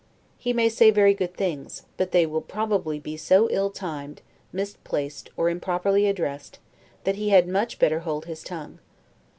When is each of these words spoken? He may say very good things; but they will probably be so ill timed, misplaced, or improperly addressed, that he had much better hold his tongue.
He 0.39 0.51
may 0.51 0.67
say 0.67 0.89
very 0.89 1.13
good 1.13 1.35
things; 1.35 1.83
but 1.95 2.11
they 2.11 2.25
will 2.25 2.41
probably 2.41 2.97
be 2.97 3.17
so 3.17 3.47
ill 3.51 3.69
timed, 3.69 4.23
misplaced, 4.51 5.29
or 5.37 5.47
improperly 5.47 6.07
addressed, 6.07 6.57
that 7.03 7.17
he 7.17 7.29
had 7.29 7.47
much 7.47 7.77
better 7.77 7.99
hold 7.99 8.25
his 8.25 8.41
tongue. 8.41 8.79